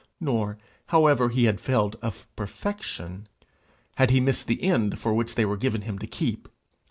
[0.19, 0.57] Nor,
[0.87, 3.27] however he had failed of perfection,
[3.97, 6.47] had he missed the end for which they were given him to keep.